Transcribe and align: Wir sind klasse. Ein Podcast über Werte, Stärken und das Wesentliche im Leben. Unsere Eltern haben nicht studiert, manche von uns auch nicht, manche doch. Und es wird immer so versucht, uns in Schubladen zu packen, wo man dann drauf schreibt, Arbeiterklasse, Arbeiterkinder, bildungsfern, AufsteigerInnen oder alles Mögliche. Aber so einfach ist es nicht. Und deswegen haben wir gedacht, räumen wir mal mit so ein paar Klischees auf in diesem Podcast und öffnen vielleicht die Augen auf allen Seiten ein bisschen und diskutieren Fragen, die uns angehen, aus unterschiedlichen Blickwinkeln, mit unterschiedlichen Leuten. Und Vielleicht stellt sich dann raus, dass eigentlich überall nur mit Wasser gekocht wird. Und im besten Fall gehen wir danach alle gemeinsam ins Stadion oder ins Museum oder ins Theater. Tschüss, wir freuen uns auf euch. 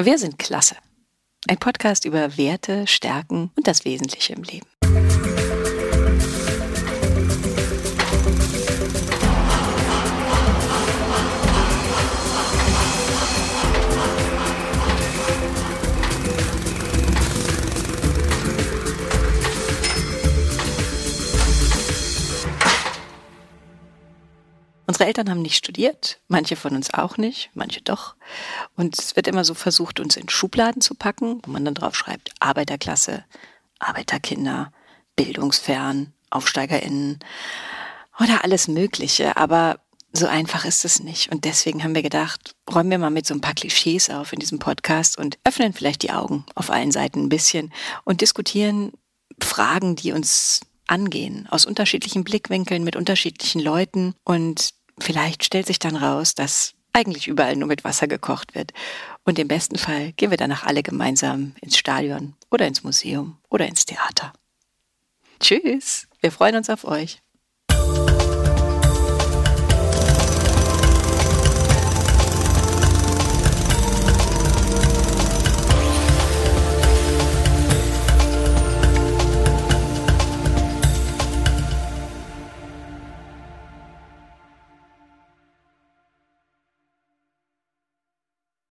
Wir 0.00 0.16
sind 0.16 0.38
klasse. 0.38 0.76
Ein 1.48 1.58
Podcast 1.58 2.04
über 2.04 2.36
Werte, 2.36 2.86
Stärken 2.86 3.50
und 3.56 3.66
das 3.66 3.84
Wesentliche 3.84 4.32
im 4.32 4.44
Leben. 4.44 4.66
Unsere 24.88 25.04
Eltern 25.04 25.28
haben 25.28 25.42
nicht 25.42 25.56
studiert, 25.56 26.18
manche 26.28 26.56
von 26.56 26.74
uns 26.74 26.94
auch 26.94 27.18
nicht, 27.18 27.50
manche 27.52 27.82
doch. 27.82 28.14
Und 28.74 28.98
es 28.98 29.16
wird 29.16 29.26
immer 29.26 29.44
so 29.44 29.52
versucht, 29.52 30.00
uns 30.00 30.16
in 30.16 30.30
Schubladen 30.30 30.80
zu 30.80 30.94
packen, 30.94 31.42
wo 31.44 31.50
man 31.50 31.62
dann 31.66 31.74
drauf 31.74 31.94
schreibt, 31.94 32.32
Arbeiterklasse, 32.40 33.22
Arbeiterkinder, 33.78 34.72
bildungsfern, 35.14 36.14
AufsteigerInnen 36.30 37.18
oder 38.18 38.44
alles 38.44 38.66
Mögliche. 38.66 39.36
Aber 39.36 39.78
so 40.14 40.26
einfach 40.26 40.64
ist 40.64 40.86
es 40.86 41.00
nicht. 41.00 41.30
Und 41.30 41.44
deswegen 41.44 41.84
haben 41.84 41.94
wir 41.94 42.02
gedacht, 42.02 42.54
räumen 42.72 42.90
wir 42.90 42.98
mal 42.98 43.10
mit 43.10 43.26
so 43.26 43.34
ein 43.34 43.42
paar 43.42 43.52
Klischees 43.52 44.08
auf 44.08 44.32
in 44.32 44.38
diesem 44.38 44.58
Podcast 44.58 45.18
und 45.18 45.38
öffnen 45.44 45.74
vielleicht 45.74 46.02
die 46.02 46.12
Augen 46.12 46.46
auf 46.54 46.70
allen 46.70 46.92
Seiten 46.92 47.24
ein 47.24 47.28
bisschen 47.28 47.74
und 48.04 48.22
diskutieren 48.22 48.92
Fragen, 49.38 49.96
die 49.96 50.12
uns 50.12 50.62
angehen, 50.86 51.46
aus 51.50 51.66
unterschiedlichen 51.66 52.24
Blickwinkeln, 52.24 52.84
mit 52.84 52.96
unterschiedlichen 52.96 53.60
Leuten. 53.60 54.14
Und 54.24 54.77
Vielleicht 55.00 55.44
stellt 55.44 55.66
sich 55.66 55.78
dann 55.78 55.96
raus, 55.96 56.34
dass 56.34 56.74
eigentlich 56.92 57.28
überall 57.28 57.56
nur 57.56 57.68
mit 57.68 57.84
Wasser 57.84 58.08
gekocht 58.08 58.54
wird. 58.54 58.72
Und 59.24 59.38
im 59.38 59.48
besten 59.48 59.76
Fall 59.76 60.12
gehen 60.12 60.30
wir 60.30 60.36
danach 60.36 60.64
alle 60.64 60.82
gemeinsam 60.82 61.54
ins 61.60 61.78
Stadion 61.78 62.34
oder 62.50 62.66
ins 62.66 62.82
Museum 62.82 63.38
oder 63.48 63.66
ins 63.66 63.86
Theater. 63.86 64.32
Tschüss, 65.40 66.08
wir 66.20 66.32
freuen 66.32 66.56
uns 66.56 66.70
auf 66.70 66.84
euch. 66.84 67.22